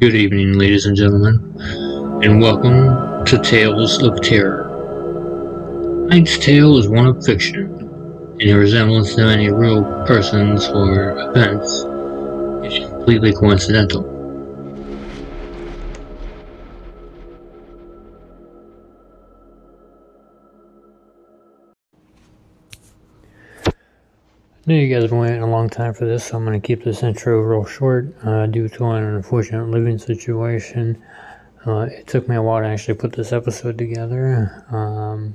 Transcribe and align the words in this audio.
Good 0.00 0.14
evening, 0.14 0.52
ladies 0.52 0.86
and 0.86 0.94
gentlemen, 0.94 1.42
and 2.22 2.40
welcome 2.40 3.24
to 3.24 3.42
Tales 3.42 4.00
of 4.00 4.20
Terror. 4.22 4.62
Tonight's 6.08 6.38
tale 6.38 6.78
is 6.78 6.88
one 6.88 7.08
of 7.08 7.26
fiction, 7.26 7.64
and 8.38 8.40
the 8.40 8.52
resemblance 8.52 9.16
to 9.16 9.22
any 9.22 9.50
real 9.50 9.82
persons 10.06 10.68
or 10.68 11.18
events 11.18 11.68
is 12.72 12.88
completely 12.88 13.32
coincidental. 13.32 14.17
Know 24.68 24.74
you 24.74 24.92
guys 24.92 25.00
have 25.04 25.12
been 25.12 25.20
waiting 25.20 25.40
a 25.40 25.50
long 25.50 25.70
time 25.70 25.94
for 25.94 26.04
this, 26.04 26.26
so 26.26 26.36
I'm 26.36 26.44
going 26.44 26.60
to 26.60 26.66
keep 26.66 26.84
this 26.84 27.02
intro 27.02 27.40
real 27.40 27.64
short 27.64 28.14
uh, 28.22 28.44
due 28.44 28.68
to 28.68 28.84
an 28.84 29.02
unfortunate 29.02 29.66
living 29.70 29.96
situation. 29.96 31.02
Uh, 31.66 31.88
it 31.90 32.06
took 32.06 32.28
me 32.28 32.36
a 32.36 32.42
while 32.42 32.60
to 32.60 32.66
actually 32.66 32.98
put 32.98 33.14
this 33.14 33.32
episode 33.32 33.78
together 33.78 34.66
um, 34.70 35.34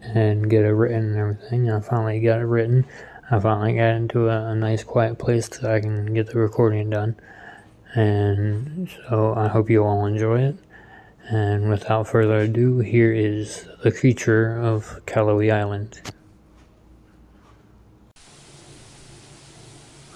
and 0.00 0.48
get 0.48 0.64
it 0.64 0.70
written 0.70 1.06
and 1.06 1.18
everything. 1.18 1.68
I 1.68 1.80
finally 1.80 2.20
got 2.20 2.38
it 2.38 2.44
written. 2.44 2.86
I 3.32 3.40
finally 3.40 3.74
got 3.74 3.96
into 3.96 4.28
a, 4.28 4.52
a 4.52 4.54
nice 4.54 4.84
quiet 4.84 5.18
place 5.18 5.48
so 5.50 5.74
I 5.74 5.80
can 5.80 6.14
get 6.14 6.28
the 6.28 6.38
recording 6.38 6.88
done. 6.88 7.16
And 7.96 8.88
so 9.08 9.34
I 9.34 9.48
hope 9.48 9.68
you 9.68 9.82
all 9.82 10.06
enjoy 10.06 10.42
it. 10.42 10.56
And 11.30 11.68
without 11.68 12.06
further 12.06 12.36
ado, 12.36 12.78
here 12.78 13.12
is 13.12 13.66
The 13.82 13.90
Creature 13.90 14.60
of 14.60 15.04
Cahlowee 15.04 15.52
Island. 15.52 16.00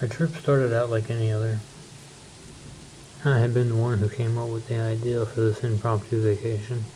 My 0.01 0.09
trip 0.09 0.35
started 0.35 0.73
out 0.73 0.89
like 0.89 1.11
any 1.11 1.31
other. 1.31 1.61
I 3.23 3.39
had 3.39 3.53
been 3.53 3.69
the 3.69 3.77
one 3.77 3.99
who 3.99 4.09
came 4.09 4.39
up 4.39 4.49
with 4.49 4.67
the 4.67 4.81
idea 4.81 5.27
for 5.27 5.43
this 5.43 5.63
impromptu 5.63 6.23
vacation. 6.23 6.87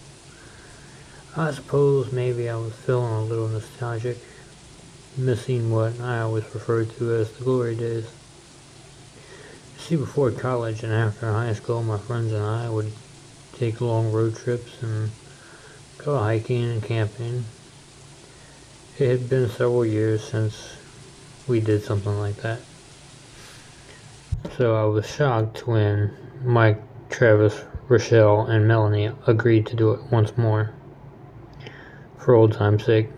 I 1.36 1.50
suppose 1.50 2.12
maybe 2.12 2.48
I 2.48 2.56
was 2.56 2.72
feeling 2.72 3.12
a 3.12 3.24
little 3.24 3.48
nostalgic, 3.48 4.16
missing 5.18 5.70
what 5.70 6.00
I 6.00 6.20
always 6.20 6.44
referred 6.54 6.96
to 6.96 7.12
as 7.16 7.30
the 7.32 7.44
glory 7.44 7.74
days. 7.74 8.06
See, 9.76 9.96
before 9.96 10.30
college 10.30 10.82
and 10.82 10.92
after 10.92 11.30
high 11.30 11.52
school, 11.52 11.82
my 11.82 11.98
friends 11.98 12.32
and 12.32 12.42
I 12.42 12.70
would 12.70 12.90
take 13.52 13.82
long 13.82 14.12
road 14.12 14.34
trips 14.34 14.82
and 14.82 15.10
go 15.98 16.16
hiking 16.16 16.70
and 16.70 16.82
camping. 16.82 17.44
It 18.98 19.10
had 19.10 19.28
been 19.28 19.50
several 19.50 19.84
years 19.84 20.24
since 20.24 20.78
we 21.46 21.60
did 21.60 21.82
something 21.82 22.18
like 22.18 22.36
that. 22.36 22.60
So 24.52 24.76
I 24.76 24.84
was 24.84 25.06
shocked 25.06 25.66
when 25.66 26.16
Mike, 26.44 26.80
Travis, 27.08 27.64
Rochelle, 27.88 28.42
and 28.46 28.68
Melanie 28.68 29.10
agreed 29.26 29.66
to 29.66 29.76
do 29.76 29.90
it 29.92 30.12
once 30.12 30.36
more. 30.36 30.72
For 32.18 32.34
old 32.34 32.52
time's 32.52 32.84
sake. 32.84 33.10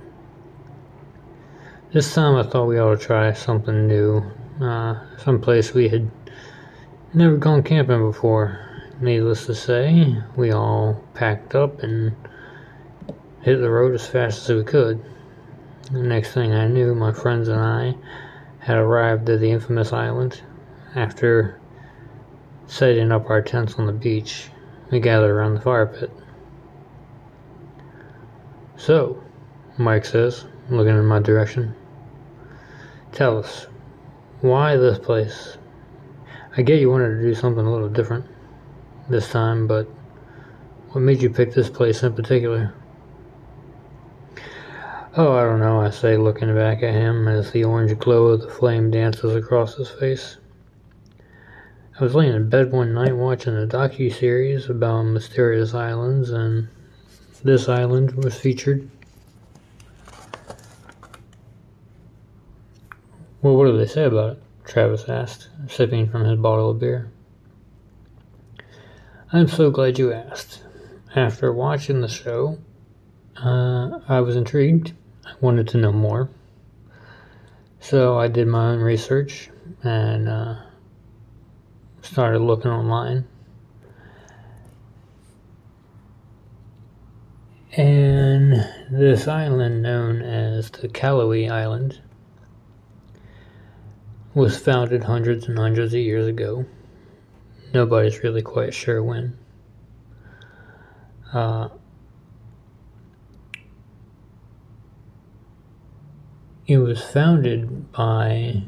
This 1.92 2.14
time 2.14 2.36
I 2.36 2.42
thought 2.42 2.66
we 2.66 2.78
ought 2.78 2.98
to 2.98 3.06
try 3.06 3.32
something 3.32 3.86
new. 3.86 4.22
Uh, 4.60 4.97
someplace 5.19 5.74
we 5.74 5.88
had 5.88 6.10
never 7.12 7.36
gone 7.36 7.62
camping 7.62 8.10
before. 8.10 8.60
Needless 9.00 9.44
to 9.47 9.54
say, 9.54 10.16
we 10.36 10.52
all 10.52 11.04
packed 11.12 11.54
up 11.54 11.82
and 11.82 12.16
hit 13.42 13.58
the 13.58 13.70
road 13.70 13.94
as 13.94 14.06
fast 14.06 14.48
as 14.48 14.56
we 14.56 14.64
could. 14.64 15.04
The 15.92 16.02
next 16.02 16.32
thing 16.32 16.54
I 16.54 16.66
knew, 16.66 16.94
my 16.94 17.12
friends 17.12 17.48
and 17.48 17.60
I 17.60 17.94
had 18.60 18.78
arrived 18.78 19.28
at 19.28 19.41
the 19.41 19.50
infamous 19.50 19.92
island. 19.92 20.41
After 20.97 21.61
setting 22.66 23.12
up 23.12 23.28
our 23.28 23.42
tents 23.42 23.75
on 23.75 23.84
the 23.84 23.92
beach, 23.92 24.48
we 24.91 24.98
gathered 24.98 25.30
around 25.30 25.53
the 25.53 25.61
fire 25.61 25.84
pit. 25.84 26.11
So, 28.76 29.22
Mike 29.76 30.06
says, 30.06 30.47
looking 30.71 30.97
in 30.97 31.04
my 31.04 31.19
direction, 31.19 31.75
tell 33.12 33.37
us, 33.37 33.66
why 34.41 34.78
this 34.78 34.98
place? 34.98 35.59
I 36.56 36.62
get 36.62 36.81
you 36.81 36.91
wanted 36.91 37.16
to 37.16 37.21
do 37.21 37.34
something 37.34 37.66
a 37.66 37.71
little 37.71 37.91
different 37.91 38.25
this 39.10 39.31
time, 39.31 39.66
but 39.66 39.87
what 40.92 41.03
made 41.03 41.21
you 41.21 41.28
pick 41.28 41.53
this 41.53 41.69
place 41.69 42.03
in 42.04 42.15
particular? 42.15 42.72
Oh, 45.15 45.34
I 45.34 45.42
don't 45.42 45.60
know, 45.60 45.78
I 45.78 45.91
say, 45.91 46.16
looking 46.16 46.54
back 46.54 46.82
at 46.82 46.94
him 46.94 47.28
as 47.28 47.50
the 47.50 47.65
orange 47.65 47.98
glow 47.98 48.28
of 48.28 48.41
the 48.41 48.48
flame 48.48 48.91
dances 48.91 49.34
across 49.34 49.75
his 49.75 49.91
face. 49.91 50.38
I 51.99 52.05
was 52.05 52.15
laying 52.15 52.34
in 52.34 52.51
bed 52.51 52.73
one 52.73 52.93
night 52.93 53.17
watching 53.17 53.57
a 53.57 53.67
docu-series 53.67 54.69
about 54.69 55.05
mysterious 55.05 55.73
islands, 55.73 56.29
and 56.29 56.69
this 57.43 57.71
island 57.71 58.23
was 58.23 58.39
featured. 58.39 58.91
Well, 63.41 63.57
what 63.57 63.65
do 63.65 63.79
they 63.79 63.87
say 63.87 64.05
about 64.05 64.33
it? 64.33 64.43
Travis 64.67 65.09
asked, 65.09 65.49
sipping 65.69 66.11
from 66.11 66.27
his 66.27 66.39
bottle 66.39 66.69
of 66.69 66.81
beer. 66.81 67.11
I'm 69.33 69.49
so 69.49 69.71
glad 69.71 69.99
you 69.99 70.13
asked. 70.13 70.65
After 71.15 71.51
watching 71.51 72.03
the 72.03 72.09
show, 72.09 72.59
uh, 73.43 74.01
I 74.07 74.21
was 74.21 74.37
intrigued. 74.37 74.93
I 75.25 75.33
wanted 75.41 75.67
to 75.69 75.78
know 75.78 75.93
more. 75.93 76.28
So 77.81 78.19
I 78.19 78.28
did 78.28 78.49
my 78.49 78.73
own 78.73 78.81
research 78.81 79.49
and 79.83 80.28
uh, 80.28 80.57
started 82.06 82.39
looking 82.39 82.71
online. 82.71 83.27
And 87.72 88.67
this 88.91 89.28
island, 89.28 89.83
known 89.83 90.22
as 90.22 90.71
the 90.71 90.89
Cahlowee 90.89 91.50
Island, 91.50 92.00
was 94.34 94.59
founded 94.59 95.05
hundreds 95.05 95.47
and 95.47 95.59
hundreds 95.59 95.93
of 95.93 96.00
years 96.00 96.27
ago. 96.27 96.65
Nobody's 97.75 98.22
really 98.22 98.43
quite 98.43 98.72
sure 98.72 99.03
when. 99.03 99.37
Uh, 101.33 101.69
it 106.66 106.78
was 106.78 107.03
founded 107.03 107.93
by 107.93 108.62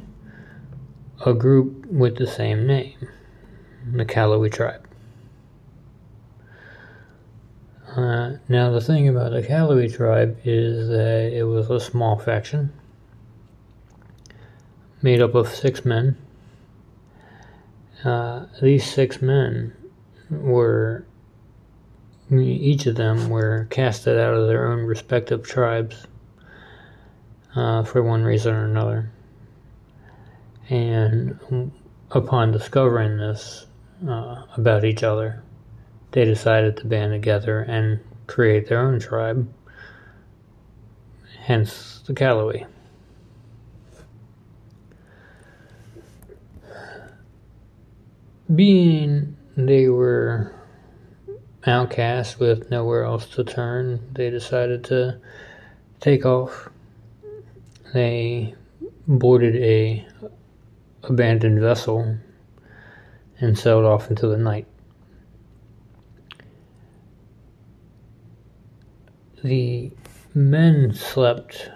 a 1.24 1.32
group 1.32 1.86
with 1.86 2.16
the 2.16 2.26
same 2.26 2.66
name 2.66 3.08
the 3.92 4.04
Cahlowee 4.04 4.52
tribe. 4.52 4.86
Uh, 7.96 8.36
now, 8.48 8.70
the 8.70 8.80
thing 8.80 9.08
about 9.08 9.32
the 9.32 9.42
Cahlowee 9.42 9.94
tribe 9.94 10.38
is 10.44 10.88
that 10.88 11.32
it 11.32 11.44
was 11.44 11.70
a 11.70 11.80
small 11.80 12.18
faction 12.18 12.72
made 15.02 15.20
up 15.20 15.34
of 15.34 15.48
six 15.48 15.84
men. 15.84 16.16
Uh, 18.04 18.46
these 18.60 18.84
six 18.84 19.22
men 19.22 19.74
were, 20.30 21.04
each 22.30 22.86
of 22.86 22.96
them 22.96 23.30
were 23.30 23.66
casted 23.70 24.18
out 24.18 24.34
of 24.34 24.46
their 24.46 24.70
own 24.70 24.84
respective 24.84 25.42
tribes 25.42 26.06
uh, 27.56 27.82
for 27.82 28.02
one 28.02 28.22
reason 28.22 28.54
or 28.54 28.64
another. 28.64 29.10
And 30.68 31.72
upon 32.10 32.52
discovering 32.52 33.16
this, 33.16 33.66
uh, 34.06 34.44
about 34.56 34.84
each 34.84 35.02
other, 35.02 35.42
they 36.12 36.24
decided 36.24 36.76
to 36.76 36.86
band 36.86 37.12
together 37.12 37.60
and 37.60 38.00
create 38.26 38.68
their 38.68 38.80
own 38.80 39.00
tribe, 39.00 39.48
hence 41.40 42.02
the 42.06 42.12
Cahlowee. 42.12 42.66
Being 48.54 49.36
they 49.56 49.88
were 49.88 50.54
outcasts 51.66 52.38
with 52.38 52.70
nowhere 52.70 53.04
else 53.04 53.26
to 53.30 53.44
turn, 53.44 54.00
they 54.14 54.30
decided 54.30 54.84
to 54.84 55.18
take 56.00 56.24
off. 56.24 56.70
They 57.92 58.54
boarded 59.06 59.56
a 59.56 60.06
abandoned 61.02 61.60
vessel 61.60 62.18
and 63.40 63.58
sailed 63.58 63.84
off 63.84 64.10
into 64.10 64.26
the 64.26 64.36
night. 64.36 64.66
The 69.44 69.92
men 70.34 70.92
slept 70.92 71.70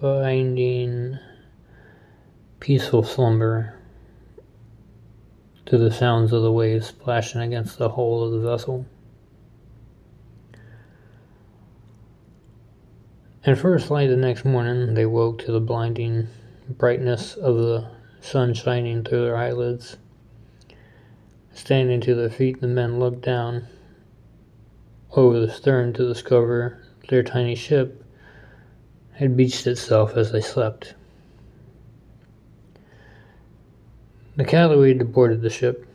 finding 0.00 1.18
peaceful 2.60 3.02
slumber 3.02 3.78
to 5.64 5.78
the 5.78 5.90
sounds 5.90 6.32
of 6.32 6.42
the 6.42 6.52
waves 6.52 6.88
splashing 6.88 7.40
against 7.40 7.78
the 7.78 7.88
hull 7.88 8.24
of 8.24 8.32
the 8.32 8.48
vessel. 8.50 8.86
At 13.46 13.58
first 13.58 13.92
light 13.92 14.08
the 14.08 14.16
next 14.16 14.44
morning, 14.44 14.94
they 14.94 15.06
woke 15.06 15.38
to 15.44 15.52
the 15.52 15.60
blinding 15.60 16.26
brightness 16.68 17.36
of 17.36 17.54
the 17.54 17.86
sun 18.20 18.54
shining 18.54 19.04
through 19.04 19.24
their 19.24 19.36
eyelids. 19.36 19.98
Standing 21.54 22.00
to 22.00 22.16
their 22.16 22.28
feet, 22.28 22.60
the 22.60 22.66
men 22.66 22.98
looked 22.98 23.22
down 23.22 23.68
over 25.12 25.38
the 25.38 25.48
stern 25.48 25.92
to 25.92 26.08
discover 26.08 26.82
their 27.08 27.22
tiny 27.22 27.54
ship 27.54 28.02
had 29.12 29.36
beached 29.36 29.68
itself 29.68 30.16
as 30.16 30.32
they 30.32 30.40
slept. 30.40 30.94
The 34.34 34.44
Cahlowee 34.44 34.94
boarded 35.04 35.42
the 35.42 35.50
ship, 35.50 35.86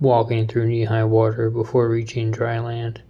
walking 0.00 0.48
through 0.48 0.68
knee 0.68 0.84
high 0.84 1.04
water 1.04 1.50
before 1.50 1.90
reaching 1.90 2.30
dry 2.30 2.58
land. 2.58 3.02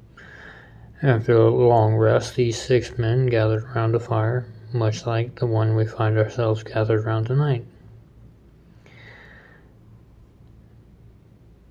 After 1.03 1.35
a 1.35 1.49
long 1.49 1.95
rest, 1.95 2.37
these 2.37 2.61
six 2.61 2.99
men 2.99 3.25
gathered 3.27 3.65
around 3.65 3.95
a 3.95 4.01
fire, 4.01 4.47
much 4.71 5.07
like 5.07 5.35
the 5.35 5.47
one 5.47 5.75
we 5.75 5.87
find 5.87 6.19
ourselves 6.19 6.63
gathered 6.63 7.07
around 7.07 7.25
tonight. 7.25 7.65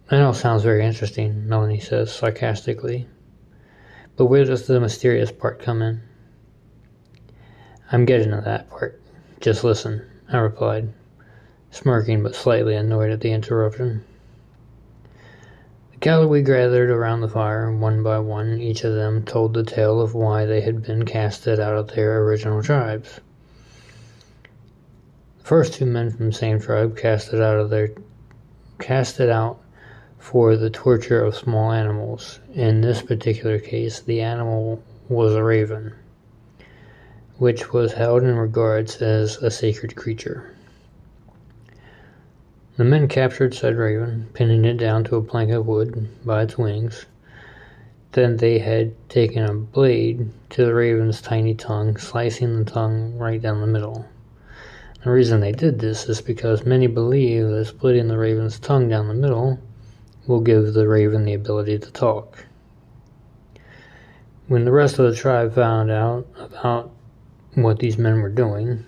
That 0.09 0.23
all 0.23 0.33
sounds 0.33 0.63
very 0.63 0.83
interesting, 0.83 1.47
Melanie 1.47 1.79
says 1.79 2.11
sarcastically. 2.11 3.07
But 4.17 4.25
where 4.25 4.45
does 4.45 4.65
the 4.65 4.79
mysterious 4.79 5.31
part 5.31 5.61
come 5.61 5.83
in? 5.83 6.01
I'm 7.91 8.05
getting 8.05 8.31
to 8.31 8.41
that 8.41 8.67
part. 8.71 8.99
Just 9.41 9.63
listen, 9.63 10.09
I 10.31 10.37
replied, 10.37 10.91
smirking 11.69 12.23
but 12.23 12.33
slightly 12.33 12.75
annoyed 12.75 13.11
at 13.11 13.21
the 13.21 13.31
interruption. 13.31 14.03
The 16.01 16.05
Cahlowee 16.05 16.45
gathered 16.45 16.89
around 16.89 17.19
the 17.19 17.27
fire, 17.27 17.67
and 17.67 17.81
one 17.81 18.03
by 18.03 18.19
one 18.19 18.57
each 18.57 18.85
of 18.85 18.93
them 18.93 19.21
told 19.23 19.53
the 19.53 19.63
tale 19.65 19.99
of 19.99 20.15
why 20.15 20.45
they 20.45 20.61
had 20.61 20.81
been 20.81 21.03
casted 21.03 21.59
out 21.59 21.75
of 21.75 21.89
their 21.89 22.21
original 22.23 22.63
tribes. 22.63 23.19
The 25.39 25.43
first 25.43 25.73
two 25.73 25.85
men 25.85 26.09
from 26.11 26.27
the 26.27 26.31
same 26.31 26.61
tribe 26.61 26.95
casted 26.95 27.41
out 27.41 27.59
of 27.59 27.69
their 27.69 27.89
casted 28.77 29.29
out 29.29 29.59
for 30.17 30.55
the 30.55 30.69
torture 30.69 31.21
of 31.21 31.35
small 31.35 31.73
animals. 31.73 32.39
In 32.53 32.79
this 32.79 33.01
particular 33.01 33.59
case, 33.59 33.99
the 33.99 34.21
animal 34.21 34.81
was 35.09 35.35
a 35.35 35.43
raven, 35.43 35.91
which 37.39 37.73
was 37.73 37.91
held 37.91 38.23
in 38.23 38.37
regards 38.37 39.01
as 39.01 39.35
a 39.43 39.51
sacred 39.51 39.97
creature. 39.97 40.53
The 42.79 42.85
men 42.85 43.09
captured 43.09 43.53
said 43.53 43.75
raven, 43.75 44.29
pinning 44.33 44.63
it 44.63 44.77
down 44.77 45.03
to 45.03 45.17
a 45.17 45.21
plank 45.21 45.51
of 45.51 45.67
wood 45.67 46.07
by 46.23 46.43
its 46.43 46.57
wings. 46.57 47.07
Then 48.13 48.37
they 48.37 48.59
had 48.59 48.93
taken 49.09 49.43
a 49.43 49.53
blade 49.53 50.29
to 50.51 50.65
the 50.65 50.73
raven's 50.73 51.21
tiny 51.21 51.55
tongue, 51.55 51.97
slicing 51.97 52.57
the 52.57 52.71
tongue 52.71 53.17
right 53.17 53.41
down 53.41 53.59
the 53.59 53.67
middle. 53.67 54.05
The 55.03 55.11
reason 55.11 55.41
they 55.41 55.51
did 55.51 55.79
this 55.79 56.07
is 56.07 56.21
because 56.21 56.65
many 56.65 56.87
believe 56.87 57.49
that 57.49 57.65
splitting 57.65 58.07
the 58.07 58.17
raven's 58.17 58.57
tongue 58.57 58.87
down 58.87 59.09
the 59.09 59.13
middle 59.13 59.59
will 60.25 60.39
give 60.39 60.73
the 60.73 60.87
raven 60.87 61.25
the 61.25 61.33
ability 61.33 61.79
to 61.79 61.91
talk. 61.91 62.45
When 64.47 64.63
the 64.63 64.71
rest 64.71 64.99
of 64.99 65.05
the 65.05 65.17
tribe 65.17 65.53
found 65.53 65.91
out 65.91 66.25
about 66.37 66.91
what 67.55 67.79
these 67.79 67.97
men 67.97 68.21
were 68.21 68.29
doing, 68.29 68.85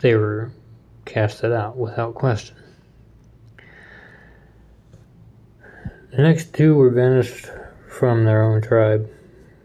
they 0.00 0.14
were 0.14 0.52
casted 1.06 1.52
out 1.52 1.76
without 1.76 2.14
question. 2.14 2.56
The 6.10 6.22
next 6.22 6.52
two 6.52 6.74
were 6.74 6.90
banished 6.90 7.46
from 7.88 8.24
their 8.24 8.42
own 8.42 8.60
tribe 8.60 9.10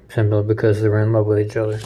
simply 0.10 0.44
because 0.44 0.82
they 0.82 0.90
were 0.90 1.02
in 1.02 1.14
love 1.14 1.26
with 1.26 1.40
each 1.40 1.58
other. 1.58 1.80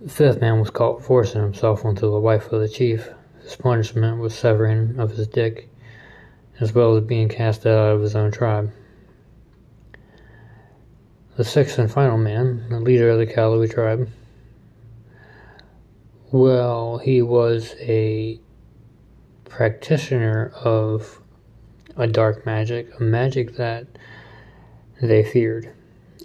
The 0.00 0.08
fifth 0.08 0.40
man 0.40 0.60
was 0.60 0.70
caught 0.70 1.02
forcing 1.02 1.42
himself 1.42 1.84
onto 1.84 2.10
the 2.10 2.18
wife 2.18 2.52
of 2.52 2.60
the 2.60 2.68
chief. 2.68 3.08
His 3.42 3.56
punishment 3.56 4.18
was 4.18 4.34
severing 4.34 4.98
of 4.98 5.12
his 5.12 5.28
dick, 5.28 5.68
as 6.60 6.72
well 6.72 6.96
as 6.96 7.04
being 7.04 7.28
cast 7.28 7.66
out 7.66 7.94
of 7.94 8.00
his 8.00 8.14
own 8.14 8.30
tribe. 8.30 8.72
The 11.36 11.44
sixth 11.44 11.78
and 11.78 11.90
final 11.90 12.18
man, 12.18 12.68
the 12.68 12.78
leader 12.78 13.10
of 13.10 13.18
the 13.18 13.26
Cahlowee 13.26 13.72
tribe, 13.72 14.08
well, 16.32 16.96
he 16.96 17.20
was 17.20 17.74
a 17.78 18.40
practitioner 19.44 20.50
of 20.64 21.20
a 21.96 22.06
dark 22.06 22.46
magic, 22.46 22.88
a 22.98 23.02
magic 23.02 23.56
that 23.56 23.86
they 25.00 25.22
feared. 25.22 25.70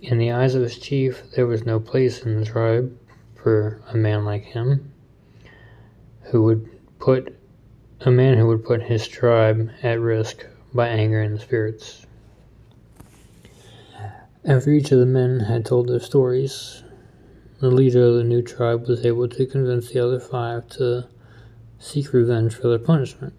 In 0.01 0.17
the 0.17 0.31
eyes 0.31 0.55
of 0.55 0.61
his 0.61 0.77
chief, 0.77 1.23
there 1.35 1.45
was 1.45 1.65
no 1.65 1.79
place 1.79 2.21
in 2.23 2.39
the 2.39 2.45
tribe 2.45 2.97
for 3.35 3.81
a 3.89 3.97
man 3.97 4.23
like 4.23 4.43
him 4.43 4.93
who 6.23 6.43
would 6.43 6.69
put 6.99 7.37
a 8.01 8.11
man 8.11 8.37
who 8.37 8.47
would 8.47 8.63
put 8.63 8.83
his 8.83 9.07
tribe 9.07 9.69
at 9.83 9.99
risk 9.99 10.45
by 10.73 10.87
angering 10.87 11.33
the 11.33 11.39
spirits. 11.39 12.05
After 14.45 14.69
each 14.69 14.91
of 14.91 14.99
the 14.99 15.05
men 15.05 15.41
had 15.41 15.65
told 15.65 15.89
their 15.89 15.99
stories, 15.99 16.83
the 17.59 17.71
leader 17.71 18.03
of 18.03 18.15
the 18.15 18.23
new 18.23 18.41
tribe 18.41 18.87
was 18.87 19.05
able 19.05 19.27
to 19.27 19.45
convince 19.45 19.89
the 19.89 19.99
other 19.99 20.19
five 20.19 20.67
to 20.69 21.07
seek 21.79 22.13
revenge 22.13 22.53
for 22.53 22.67
their 22.67 22.79
punishment. 22.79 23.33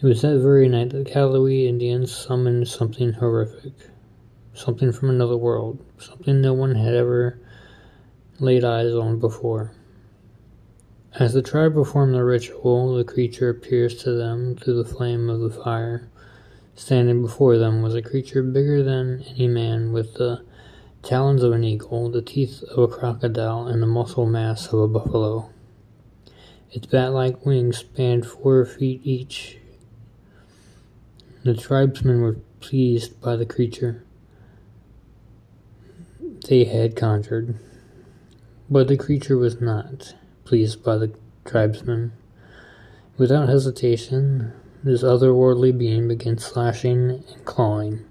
It 0.00 0.06
was 0.06 0.20
that 0.22 0.38
very 0.38 0.68
night 0.68 0.90
that 0.90 1.04
the 1.04 1.10
Cahlowee 1.10 1.66
Indians 1.66 2.14
summoned 2.14 2.68
something 2.68 3.14
horrific, 3.14 3.72
something 4.52 4.92
from 4.92 5.08
another 5.08 5.36
world, 5.36 5.82
something 5.98 6.40
no 6.40 6.52
one 6.52 6.74
had 6.74 6.94
ever 6.94 7.38
laid 8.38 8.64
eyes 8.64 8.92
on 8.92 9.18
before. 9.18 9.72
As 11.14 11.32
the 11.32 11.42
tribe 11.42 11.74
performed 11.74 12.12
the 12.12 12.24
ritual, 12.24 12.96
the 12.96 13.04
creature 13.04 13.48
appears 13.48 13.94
to 14.02 14.12
them 14.12 14.56
through 14.56 14.82
the 14.82 14.88
flame 14.88 15.30
of 15.30 15.40
the 15.40 15.48
fire. 15.48 16.10
Standing 16.74 17.22
before 17.22 17.56
them 17.56 17.80
was 17.80 17.94
a 17.94 18.02
creature 18.02 18.42
bigger 18.42 18.82
than 18.82 19.22
any 19.22 19.46
man, 19.46 19.92
with 19.92 20.14
the 20.14 20.42
talons 21.04 21.42
of 21.42 21.52
an 21.52 21.62
eagle, 21.64 22.10
the 22.10 22.22
teeth 22.22 22.62
of 22.64 22.78
a 22.78 22.88
crocodile, 22.88 23.66
and 23.66 23.82
the 23.82 23.86
muscle 23.86 24.26
mass 24.26 24.68
of 24.68 24.80
a 24.80 24.88
buffalo. 24.88 25.50
Its 26.70 26.86
bat 26.86 27.12
like 27.12 27.46
wings 27.46 27.78
spanned 27.78 28.26
four 28.26 28.64
feet 28.64 29.00
each. 29.04 29.58
The 31.44 31.54
tribesmen 31.54 32.22
were 32.22 32.38
pleased 32.60 33.20
by 33.20 33.36
the 33.36 33.46
creature 33.46 34.02
they 36.48 36.64
had 36.64 36.96
conjured, 36.96 37.54
but 38.68 38.88
the 38.88 38.96
creature 38.96 39.36
was 39.36 39.60
not 39.60 40.14
pleased 40.44 40.82
by 40.82 40.96
the 40.96 41.12
tribesmen. 41.44 42.12
Without 43.16 43.48
hesitation, 43.48 44.52
this 44.82 45.02
otherworldly 45.02 45.76
being 45.76 46.08
began 46.08 46.36
slashing 46.38 47.10
and 47.10 47.44
clawing, 47.44 48.04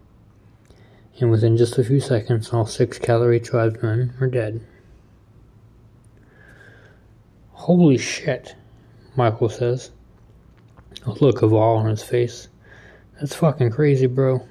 and 1.20 1.29
within 1.29 1.58
just 1.58 1.77
a 1.77 1.84
few 1.84 2.00
seconds, 2.00 2.50
all 2.50 2.65
six 2.65 2.98
Cahlowee 2.98 3.43
tribesmen 3.43 4.13
were 4.20 4.27
dead. 4.27 4.62
Holy 7.51 7.98
shit, 7.98 8.55
Michael 9.15 9.50
says, 9.50 9.91
a 11.05 11.12
look 11.12 11.41
of 11.41 11.53
awe 11.53 11.77
on 11.77 11.89
his 11.89 12.03
face. 12.03 12.50
That's 13.20 13.36
fucking 13.36 13.72
crazy, 13.72 14.08
bro. 14.08 14.46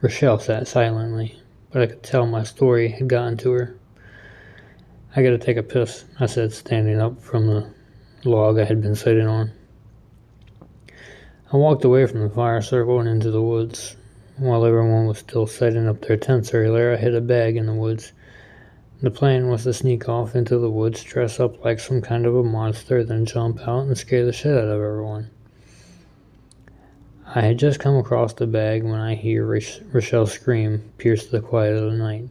Rochelle 0.00 0.38
sat 0.38 0.66
silently, 0.66 1.38
but 1.70 1.82
I 1.82 1.86
could 1.86 2.02
tell 2.02 2.26
my 2.26 2.42
story 2.42 2.88
had 2.88 3.08
gotten 3.08 3.36
to 3.38 3.52
her. 3.52 3.76
I 5.14 5.22
gotta 5.22 5.38
take 5.38 5.58
a 5.58 5.62
piss, 5.62 6.04
I 6.18 6.26
said, 6.26 6.52
standing 6.52 7.00
up 7.00 7.20
from 7.20 7.46
the 7.46 7.66
log 8.24 8.58
I 8.58 8.64
had 8.64 8.80
been 8.80 8.96
sitting 8.96 9.26
on. 9.26 9.50
I 11.52 11.56
walked 11.56 11.84
away 11.84 12.06
from 12.06 12.22
the 12.22 12.30
fire 12.30 12.62
circle 12.62 12.98
and 12.98 13.08
into 13.08 13.30
the 13.30 13.42
woods. 13.42 13.96
While 14.42 14.66
everyone 14.66 15.06
was 15.06 15.18
still 15.18 15.46
setting 15.46 15.86
up 15.86 16.00
their 16.00 16.16
tents 16.16 16.52
earlier, 16.52 16.94
I 16.94 16.96
hid 16.96 17.14
a 17.14 17.20
bag 17.20 17.56
in 17.56 17.66
the 17.66 17.74
woods. 17.74 18.12
The 19.00 19.08
plan 19.08 19.46
was 19.46 19.62
to 19.62 19.72
sneak 19.72 20.08
off 20.08 20.34
into 20.34 20.58
the 20.58 20.68
woods, 20.68 21.04
dress 21.04 21.38
up 21.38 21.64
like 21.64 21.78
some 21.78 22.00
kind 22.00 22.26
of 22.26 22.34
a 22.34 22.42
monster, 22.42 23.04
then 23.04 23.24
jump 23.24 23.60
out 23.68 23.86
and 23.86 23.96
scare 23.96 24.26
the 24.26 24.32
shit 24.32 24.52
out 24.52 24.64
of 24.64 24.82
everyone. 24.82 25.30
I 27.24 27.42
had 27.42 27.60
just 27.60 27.78
come 27.78 27.94
across 27.94 28.32
the 28.32 28.48
bag 28.48 28.82
when 28.82 28.98
I 28.98 29.14
hear 29.14 29.46
Rochelle 29.46 30.26
scream 30.26 30.90
pierce 30.98 31.26
the 31.26 31.40
quiet 31.40 31.76
of 31.76 31.92
the 31.92 31.96
night. 31.96 32.28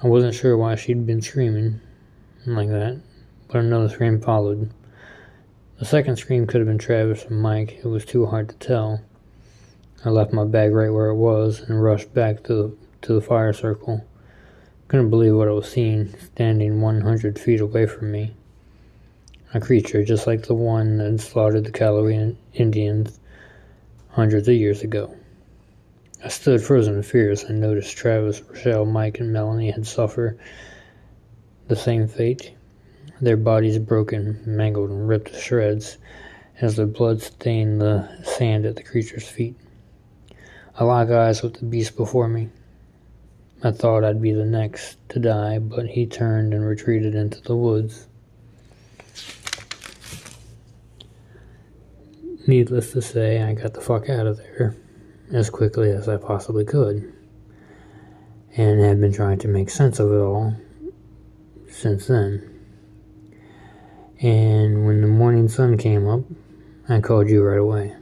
I 0.00 0.06
wasn't 0.06 0.36
sure 0.36 0.56
why 0.56 0.76
she'd 0.76 1.08
been 1.08 1.22
screaming 1.22 1.80
like 2.46 2.68
that, 2.68 3.00
but 3.48 3.64
another 3.64 3.88
scream 3.88 4.20
followed. 4.20 4.70
The 5.80 5.86
second 5.86 6.18
scream 6.18 6.46
could 6.46 6.60
have 6.60 6.68
been 6.68 6.78
Travis 6.78 7.26
or 7.28 7.34
Mike, 7.34 7.80
it 7.82 7.88
was 7.88 8.04
too 8.04 8.26
hard 8.26 8.48
to 8.50 8.56
tell. 8.58 9.00
I 10.04 10.10
left 10.10 10.32
my 10.32 10.44
bag 10.44 10.72
right 10.72 10.90
where 10.90 11.08
it 11.08 11.16
was 11.16 11.60
and 11.60 11.82
rushed 11.82 12.12
back 12.12 12.42
to 12.44 12.54
the, 12.54 12.76
to 13.02 13.14
the 13.14 13.20
fire 13.20 13.52
circle. 13.52 14.04
Couldn't 14.88 15.10
believe 15.10 15.34
what 15.34 15.48
I 15.48 15.52
was 15.52 15.70
seeing, 15.70 16.14
standing 16.18 16.80
100 16.80 17.38
feet 17.38 17.60
away 17.60 17.86
from 17.86 18.12
me. 18.12 18.34
A 19.54 19.60
creature 19.60 20.04
just 20.04 20.26
like 20.26 20.42
the 20.42 20.54
one 20.54 20.98
that 20.98 21.20
slaughtered 21.20 21.64
the 21.64 21.72
Cahlowee 21.72 22.36
Indians 22.52 23.18
hundreds 24.10 24.48
of 24.48 24.54
years 24.54 24.82
ago. 24.82 25.16
I 26.22 26.28
stood 26.28 26.62
frozen 26.62 26.96
in 26.96 27.02
fear 27.02 27.30
as 27.30 27.44
I 27.48 27.52
noticed 27.54 27.96
Travis, 27.96 28.42
Rochelle, 28.42 28.84
Mike, 28.84 29.18
and 29.20 29.32
Melanie 29.32 29.70
had 29.70 29.86
suffered 29.86 30.38
the 31.68 31.76
same 31.76 32.06
fate. 32.06 32.52
Their 33.20 33.36
bodies 33.36 33.78
broken, 33.78 34.42
mangled, 34.44 34.90
and 34.90 35.08
ripped 35.08 35.32
to 35.32 35.40
shreds 35.40 35.96
as 36.60 36.76
their 36.76 36.86
blood 36.86 37.22
stained 37.22 37.80
the 37.80 38.08
sand 38.24 38.66
at 38.66 38.76
the 38.76 38.82
creature's 38.82 39.28
feet. 39.28 39.56
I 40.78 40.84
locked 40.84 41.10
eyes 41.10 41.42
with 41.42 41.54
the 41.54 41.64
beast 41.64 41.96
before 41.96 42.28
me. 42.28 42.50
I 43.62 43.70
thought 43.70 44.04
I'd 44.04 44.20
be 44.20 44.32
the 44.32 44.44
next 44.44 44.98
to 45.08 45.18
die, 45.18 45.58
but 45.58 45.86
he 45.86 46.06
turned 46.06 46.52
and 46.52 46.66
retreated 46.66 47.14
into 47.14 47.40
the 47.40 47.56
woods. 47.56 48.06
Needless 52.46 52.92
to 52.92 53.00
say, 53.00 53.40
I 53.40 53.54
got 53.54 53.72
the 53.72 53.80
fuck 53.80 54.10
out 54.10 54.26
of 54.26 54.36
there 54.36 54.76
as 55.32 55.48
quickly 55.48 55.90
as 55.90 56.10
I 56.10 56.18
possibly 56.18 56.66
could, 56.66 57.10
and 58.54 58.80
have 58.82 59.00
been 59.00 59.14
trying 59.14 59.38
to 59.38 59.48
make 59.48 59.70
sense 59.70 59.98
of 59.98 60.12
it 60.12 60.18
all 60.18 60.54
since 61.70 62.06
then. 62.06 62.52
And 64.20 64.86
when 64.86 65.00
the 65.00 65.06
morning 65.06 65.48
sun 65.48 65.78
came 65.78 66.06
up, 66.06 66.20
I 66.86 67.00
called 67.00 67.30
you 67.30 67.42
right 67.42 67.58
away. 67.58 67.94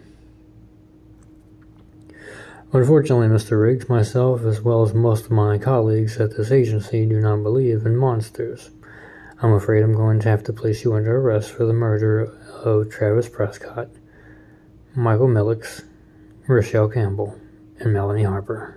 Unfortunately, 2.75 3.29
Mr. 3.29 3.63
Riggs, 3.63 3.89
myself, 3.89 4.43
as 4.43 4.61
well 4.61 4.83
as 4.83 4.93
most 4.93 5.27
of 5.27 5.31
my 5.31 5.59
colleagues 5.59 6.17
at 6.17 6.37
this 6.37 6.51
agency, 6.51 7.07
do 7.07 7.21
not 7.21 7.45
believe 7.45 7.87
in 7.87 7.97
monsters. 7.97 8.71
I'm 9.41 9.53
afraid 9.53 9.85
I'm 9.85 9.95
going 9.95 10.19
to 10.19 10.29
have 10.29 10.43
to 10.43 10.53
place 10.53 10.83
you 10.83 10.93
under 10.93 11.17
arrest 11.17 11.53
for 11.53 11.67
the 11.67 11.73
murder 11.73 12.37
of 12.65 12.91
Travis 12.91 13.29
Prescott, 13.29 13.91
Michael 14.93 15.29
Millix, 15.29 15.85
Rochelle 16.49 16.89
Campbell, 16.89 17.39
and 17.79 17.93
Melanie 17.93 18.25
Harper. 18.25 18.77